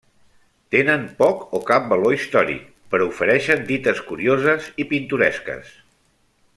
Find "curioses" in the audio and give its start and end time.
4.11-4.71